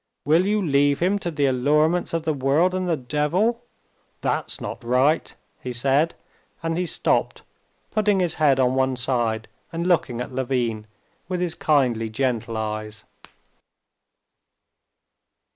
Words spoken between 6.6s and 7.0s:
and he